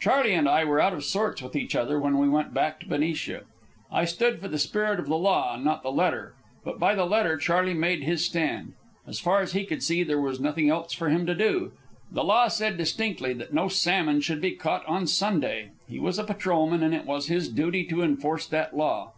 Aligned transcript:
Charley 0.00 0.34
and 0.34 0.48
I 0.48 0.64
were 0.64 0.80
out 0.80 0.92
of 0.92 1.04
sorts 1.04 1.40
with 1.40 1.54
each 1.54 1.76
other 1.76 2.00
when 2.00 2.18
we 2.18 2.28
went 2.28 2.52
back 2.52 2.80
to 2.80 2.88
Benicia. 2.88 3.42
I 3.92 4.06
stood 4.06 4.40
for 4.40 4.48
the 4.48 4.58
spirit 4.58 4.98
of 4.98 5.06
the 5.06 5.14
law 5.16 5.54
and 5.54 5.64
not 5.64 5.84
the 5.84 5.92
letter; 5.92 6.34
but 6.64 6.80
by 6.80 6.96
the 6.96 7.04
letter 7.04 7.36
Charley 7.36 7.74
made 7.74 8.02
his 8.02 8.24
stand. 8.24 8.72
As 9.06 9.20
far 9.20 9.40
as 9.40 9.52
he 9.52 9.64
could 9.64 9.84
see, 9.84 10.02
there 10.02 10.20
was 10.20 10.40
nothing 10.40 10.68
else 10.68 10.92
for 10.94 11.10
him 11.10 11.26
to 11.26 11.34
do. 11.36 11.70
The 12.10 12.24
law 12.24 12.48
said 12.48 12.76
distinctly 12.76 13.32
that 13.34 13.54
no 13.54 13.68
salmon 13.68 14.20
should 14.20 14.40
be 14.40 14.50
caught 14.56 14.84
on 14.86 15.06
Sunday. 15.06 15.70
He 15.88 16.00
was 16.00 16.18
a 16.18 16.24
patrolman, 16.24 16.82
and 16.82 16.92
it 16.92 17.06
was 17.06 17.28
his 17.28 17.48
duty 17.48 17.84
to 17.84 18.02
enforce 18.02 18.46
that 18.48 18.76
law. 18.76 19.12